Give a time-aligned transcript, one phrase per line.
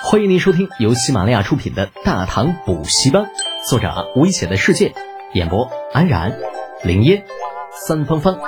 [0.00, 3.24] 欢迎您收听由喜马拉雅出品的《大唐补习班》，
[3.68, 4.94] 作者危险的世界，
[5.34, 6.38] 演播安然、
[6.84, 7.24] 林烟、
[7.72, 8.38] 三芳芳，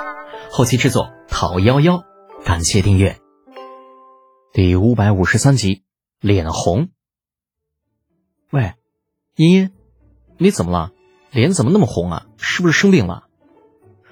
[0.49, 2.03] 后期制作陶幺幺。
[2.45, 3.19] 感谢订阅。
[4.53, 5.83] 第五百五十三集，
[6.19, 6.87] 脸红。
[8.49, 8.73] 喂，
[9.35, 9.71] 茵茵，
[10.37, 10.91] 你怎么了？
[11.31, 12.25] 脸怎么那么红啊？
[12.37, 13.23] 是不是生病了？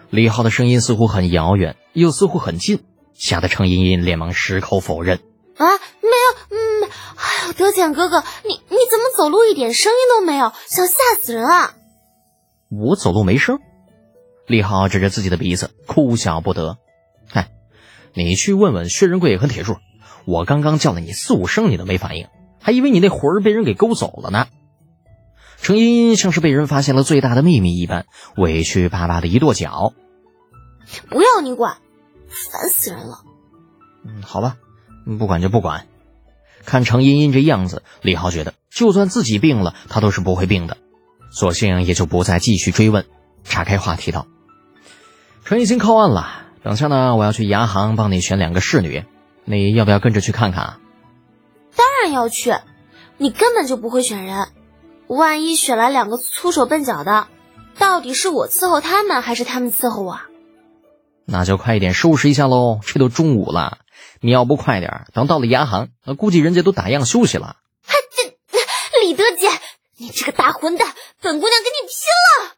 [0.09, 2.83] 李浩的声音似乎很遥远，又似乎很近，
[3.13, 5.19] 吓得程茵茵连忙矢口否认。
[5.57, 5.65] 啊，
[7.53, 11.73] 德简哥哥，你你怎么走路一点声音都没有，想吓死人啊！
[12.69, 13.59] 我走路没声。
[14.47, 16.77] 李浩指着自己的鼻子，哭笑不得。
[17.29, 17.51] 嗨，
[18.13, 19.77] 你去问问薛仁贵和铁柱，
[20.25, 22.27] 我刚刚叫了你四五声，你都没反应，
[22.59, 24.47] 还以为你那魂儿被人给勾走了呢。
[25.61, 28.05] 程茵茵像是被人发现了最大的秘密一般，
[28.37, 29.93] 委屈巴巴的一跺脚。
[31.09, 31.77] 不要你管，
[32.29, 33.19] 烦死人了。
[34.05, 34.57] 嗯，好吧。
[35.17, 35.87] 不管就不管，
[36.65, 40.77] 看程茵茵这样子，李浩觉得就算自己病了，她都是不会病的，
[41.31, 43.05] 索性也就不再继续追问，
[43.43, 44.27] 岔开话题道
[45.45, 46.27] ：“程已经靠岸了，
[46.63, 49.03] 等下呢，我要去牙行帮你选两个侍女，
[49.45, 50.79] 你要不要跟着去看看啊
[51.75, 52.53] ？”“当然要去，
[53.17, 54.47] 你根本就不会选人，
[55.07, 57.27] 万一选来两个粗手笨脚的，
[57.77, 60.19] 到底是我伺候他们，还是他们伺候我
[61.25, 63.79] ？”“那就快一点收拾一下喽，这都中午了。”
[64.21, 67.57] 你要不快点，等到了牙行，那估计人家都打烊休息了。
[67.81, 69.49] 还这李德姐，
[69.97, 72.55] 你这个大混蛋，本姑娘跟你拼了！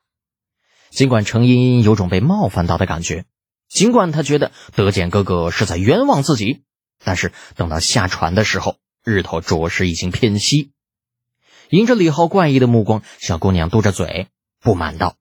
[0.89, 3.25] 尽管程茵茵有种被冒犯到的感觉，
[3.69, 6.63] 尽管她觉得德简哥哥是在冤枉自己，
[7.03, 10.71] 但是等到下船的时候，日头着实已经偏西。
[11.69, 14.27] 迎着李浩怪异的目光，小姑娘嘟着嘴，
[14.61, 15.15] 不满道：“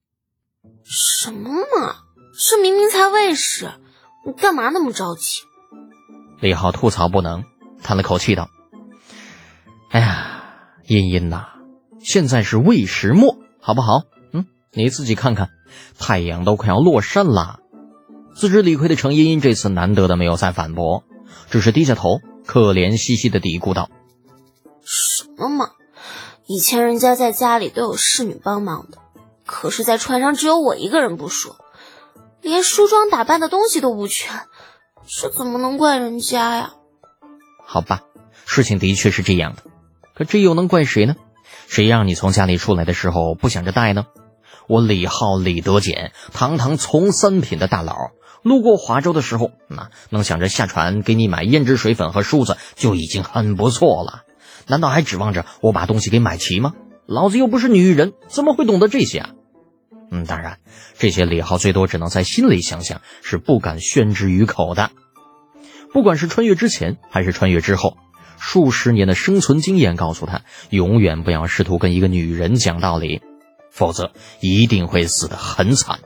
[0.84, 1.96] 什么嘛，
[2.36, 3.70] 这明明才未时，
[4.26, 5.42] 你干嘛那么着急？”
[6.40, 7.44] 李浩吐槽不能，
[7.82, 8.48] 叹了口气道
[9.90, 10.42] ：“哎呀，
[10.86, 11.48] 茵茵呐，
[12.00, 14.04] 现在是未时末，好不好？
[14.32, 15.50] 嗯，你自己看看，
[15.98, 17.60] 太阳都快要落山了。”
[18.34, 21.04] 自知理亏的程茵茵这次难得的没有再反驳，
[21.50, 23.90] 只是低下头，可怜兮兮的嘀咕道
[24.82, 25.72] ：“什么嘛，
[26.46, 28.96] 以前人家在家里都有侍女帮忙的，
[29.44, 31.56] 可是，在船上只有我一个人不说，
[32.40, 34.40] 连梳妆打扮的东西都不全。”
[35.12, 36.70] 这怎么能怪人家呀？
[37.66, 38.02] 好吧，
[38.46, 39.64] 事情的确是这样的，
[40.14, 41.16] 可这又能怪谁呢？
[41.66, 44.06] 谁让你从家里出来的时候不想着带呢？
[44.68, 47.96] 我李浩李德简，堂堂从三品的大佬，
[48.42, 54.22] 路过华州的时候，那能想着下船给你买胭脂水粉和梳子就已经很不错了，
[54.68, 56.74] 难道还指望着我把东西给买齐吗？
[57.06, 59.30] 老子又不是女人，怎么会懂得这些啊？
[60.10, 60.58] 嗯，当然，
[60.98, 64.90] 这些李浩最多只能在心里想想，是不敢宣之于口的。
[65.92, 67.96] 不管是穿越之前还是穿越之后，
[68.38, 73.22] 数十年的生存经验告诉他，永远不要试图跟一个女人讲道理，
[73.70, 76.00] 否则一定会死得很惨。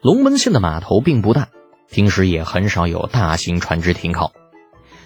[0.00, 1.48] 龙门县的码头并不大，
[1.90, 4.32] 平时也很少有大型船只停靠。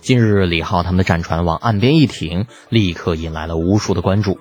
[0.01, 4.39] 今日李浩他们的战船往岸边一停，立刻引来了无数的关注。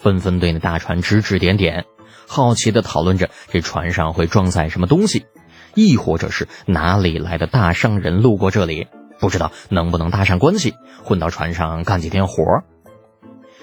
[0.00, 1.84] 纷纷对那大船指指点点，
[2.26, 5.26] 好奇地讨论着这船上会装载什么东西，
[5.74, 8.88] 亦或者是哪里来的大商人路过这里，
[9.20, 10.74] 不知道能不能搭上关系，
[11.04, 12.42] 混到船上干几天活。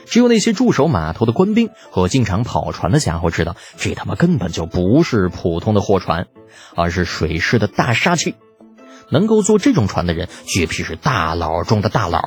[0.05, 6.27] 只有那些驻守码头的官兵和经常跑船的家伙知道，这他妈根本就不是普通的货船，
[6.75, 8.35] 而是水师的大杀器。
[9.09, 12.21] 能够坐这种船的人，绝皮是大佬中的大佬。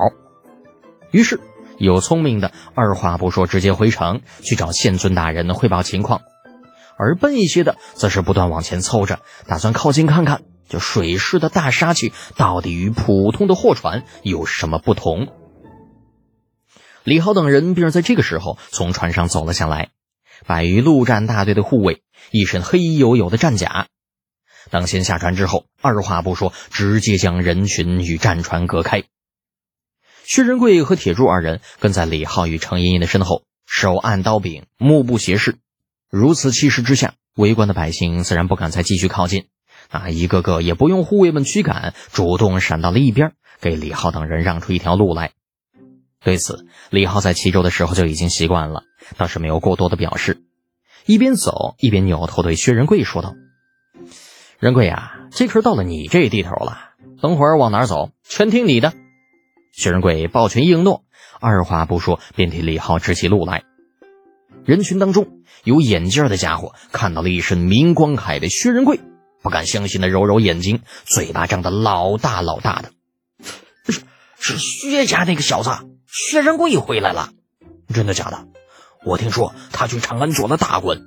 [1.12, 1.41] 于是。
[1.80, 6.20] 有聪明的，二话不说直接回城去找县尊大人汇报情况；
[6.98, 15.28] 而笨一些的，则是不断往前凑着，打算靠近看看，这水师的大杀器到底与普通的货船有什么不同。
[17.02, 19.88] 李浩等人便是在这个时候从船上走了下来，
[20.47, 23.86] 摆于陆战大队的护卫，一身黑黝黝的战甲。
[24.68, 29.04] 当先下船之后，二话不说，直接将人群与战船隔开。
[30.30, 35.56] 薛仁贵和铁柱二人跟在李浩与程茵茵的身后，手按刀柄，目不斜视。
[36.09, 39.47] 如此气势之下，围观的百姓自然不敢再继续靠近。
[39.88, 45.32] 啊，一个个也不用护卫们驱赶，主动闪到了一边，给李浩等人让出一条路来。
[46.22, 48.84] 对此，李浩在齐州的时候就已经习惯了，
[49.16, 50.44] 倒是没有过多的表示。
[51.06, 53.34] 一边走一边扭头对薛仁贵说道
[54.60, 56.78] ：“仁贵呀，这可是到了你这地头了，
[57.21, 58.94] 等会儿往哪走，全听你的。”
[59.72, 61.04] 薛仁贵抱拳应诺，
[61.40, 63.64] 二话不说便替李浩指起路来。
[64.64, 69.00] 人群当中有眼镜的家伙看到了一身明光铠的薛仁贵，
[69.42, 72.92] 不敢相信的揉揉眼睛，嘴巴张得老大老大的。
[74.38, 75.70] 是薛家那个小子
[76.06, 77.30] 薛仁贵回来了。
[77.92, 78.48] 真的假的？
[79.04, 81.00] 我听说他去长安做了大官，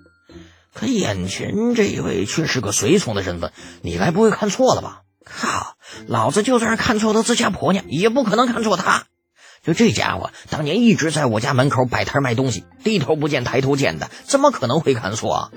[0.73, 3.51] 可眼前这位却是个随从的身份，
[3.81, 5.01] 你该不会看错了吧？
[5.23, 5.77] 靠，
[6.07, 9.05] 老子就算是看错了自家婆娘，也不可能看错他。
[9.63, 15.51] 就这家伙，当年一直在我家门口摆摊卖东西，低头不见抬头见的，怎么可能会看错啊？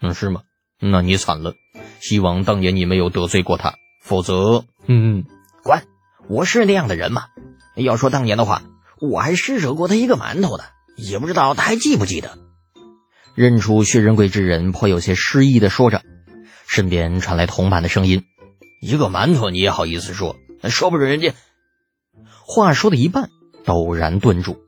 [0.00, 0.42] 嗯，是吗？
[0.80, 1.54] 那你惨了。
[2.00, 4.64] 希望当年你没有得罪过他，否则……
[4.86, 5.24] 嗯，
[5.62, 5.82] 管，
[6.28, 7.24] 我是那样的人吗？
[7.74, 8.62] 要说当年的话，
[9.00, 10.64] 我还施舍过他一个馒头呢，
[10.96, 12.38] 也不知道他还记不记得。
[13.34, 16.02] 认出薛仁贵之人，颇有些失意的说着，
[16.66, 18.24] 身边传来同伴的声音
[18.80, 20.36] ：“一个馒头你也好意思说？
[20.64, 21.34] 说不准人家……”
[22.46, 23.30] 话说的一半。
[23.62, 24.58] 陡然顿住，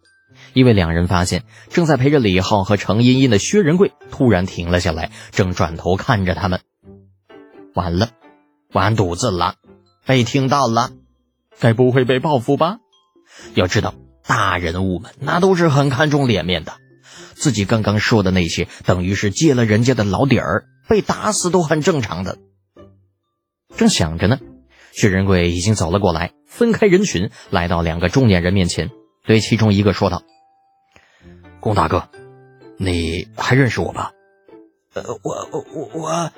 [0.52, 6.60] 因为两人发现正在陪着李浩和程茵茵的薛仁贵突然停了下来，正转头看着他们。
[7.74, 8.10] 完了，
[8.72, 9.54] 完犊子了，
[10.04, 10.90] 被听到了，
[11.58, 12.80] 该不会被报复吧？
[13.54, 13.94] 要知道，
[14.26, 16.74] 大人物们那都是很看重脸面的，
[17.34, 22.36] 自己刚刚说的那些，等于是借了人家的老底儿，被打死都很正常的。
[23.76, 24.38] 正想着呢。
[24.92, 28.90] 薛仁贵已经走了过来，分开人群，来到两个中年人面前，
[29.24, 30.22] 对其中一个说道
[31.60, 32.10] ：“龚大哥，
[32.76, 34.12] 你还认识我吧
[34.92, 36.32] ？”“呃，我我我我……”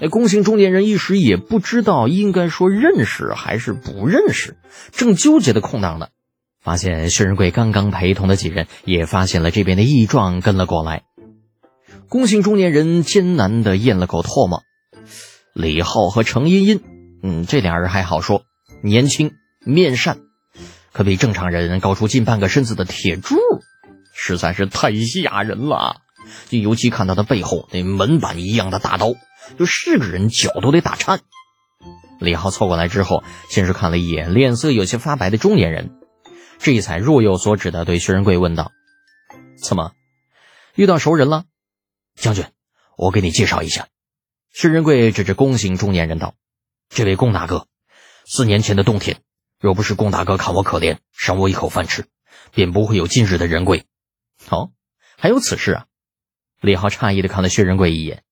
[0.00, 4.56] 那龚姓中年人一时也不知道应该说认识还是不认识，
[4.90, 6.08] 正纠结的空档呢，
[6.60, 11.04] 发现薛仁贵刚刚陪同的几人也发现了这边的异状，跟了过来。
[12.08, 14.62] 龚姓中年人艰难的咽了口唾沫，
[15.52, 16.80] 李浩和程茵茵。
[17.22, 18.44] 嗯，这俩人还好说，
[18.82, 19.32] 年轻
[19.64, 20.18] 面善，
[20.92, 23.36] 可比正常人高出近半个身子的铁柱，
[24.14, 26.00] 实在是太吓人了。
[26.48, 29.12] 就尤其看到他背后那门板一样的大刀，
[29.58, 31.20] 就是个人脚都得打颤。
[32.18, 35.90] 李浩凑过来之后，先是看了一眼脸色有些发白的中年人，
[36.58, 38.70] 这才若有所指的对薛仁贵问道
[39.62, 39.92] ：“怎么，
[40.74, 41.44] 遇到熟人了？
[42.16, 42.44] 将军，
[42.96, 43.86] 我给你介绍一下。”
[44.52, 46.34] 薛仁贵指着弓形中年人道。
[46.90, 47.68] 这位龚大哥，
[48.26, 49.22] 四年前的冬天，
[49.58, 52.04] 若不是龚大哥看我可怜，赏我一口饭吃，
[52.52, 53.86] 便不会有今日的仁贵。
[54.50, 54.72] 哦，
[55.16, 55.86] 还有此事啊！
[56.60, 58.24] 李浩诧异的看了薛仁贵一眼，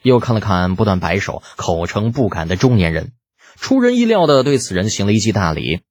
[0.00, 3.12] 又看了看不断摆手、口称不敢的中年人，
[3.56, 5.82] 出人意料的对此人行了一记大礼。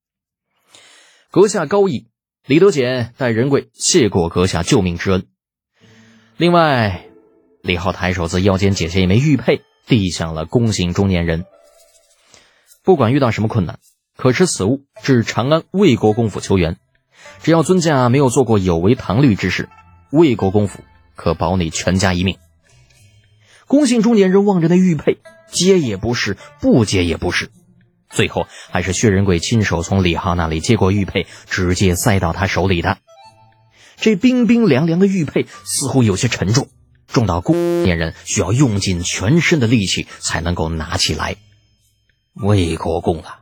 [1.29, 2.07] 阁下高义，
[2.47, 5.27] 李德简代仁贵谢过阁下救命之恩。
[6.37, 7.05] 另外，
[7.61, 11.45] 李浩抬手自腰间解下一枚玉佩，递向了弓形中年人。
[12.83, 13.79] 不管遇到什么困难，
[14.15, 16.77] 可持此物至长安魏国公府求援。
[17.41, 19.69] 只要尊驾没有做过有违唐律之事，
[20.11, 20.79] 魏国公府
[21.15, 22.37] 可保你全家一命。
[23.67, 25.17] 公姓中年人望着那玉佩，
[25.51, 27.49] 接也不是，不接也不是，
[28.09, 32.99] 最后还是薛仁贵亲手从李浩那里接过玉佩，直接塞到他手里的。
[33.97, 36.67] 这冰冰凉凉的玉佩似乎有些沉重，
[37.07, 41.35] 重到中年人需要用尽全身的力气才能够拿起来。
[42.33, 43.39] 魏国公啊，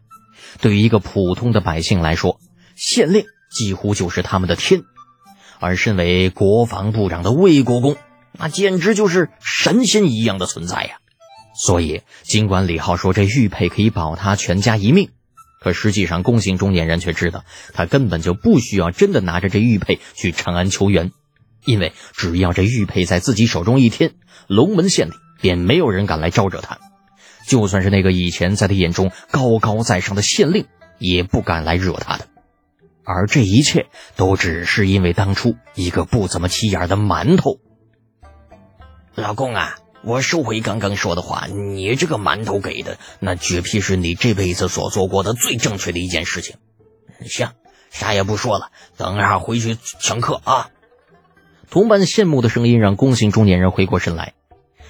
[0.61, 2.39] 对于一个普通的百姓来说，
[2.75, 4.83] 县令几乎就是他们的天，
[5.59, 7.97] 而身为国防部长的魏国公，
[8.33, 10.97] 那简直就是神仙一样的存在呀。
[11.55, 15.09] 所以，尽管李浩说这玉佩可以保他全家一命，
[15.59, 21.11] 可实际上，宫刑中年人却知道，他根本就不需要真的拿着这玉佩去长安求援，
[21.65, 24.13] 因为只要这玉佩在自己手中一天，
[24.47, 26.79] 龙门县里便没有人敢来招惹他。
[27.47, 30.65] 就算是那个以前在他眼中高高在上的县令，
[30.97, 32.27] 也不敢来惹他的。
[33.05, 37.59] 而这一切都只是因为当初一个不怎么起眼的馒头。
[39.15, 46.55] 老公啊，我收回刚刚说的话，你这个馒头给的，那绝批是你这辈子所做过的最正确的一件事情。
[47.27, 47.51] 行，
[47.91, 50.69] 啥也不说了，等下回去请客啊。
[51.69, 54.33] 同伴羡慕的声音让宫姓中年人回过神来。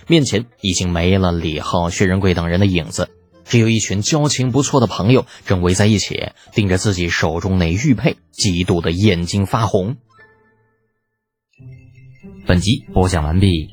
[0.07, 3.09] 面前已经没了李浩、薛仁贵等人的影子，
[3.45, 9.95] 只有一群交情不错的朋友正围在一起，盯着自己手中那玉佩，嫉妒的眼睛发红。
[12.45, 13.69] 本集播讲完毕，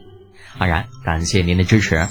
[0.57, 2.09] 安然感谢您的支持。